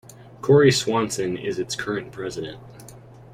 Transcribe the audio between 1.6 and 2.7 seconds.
current president.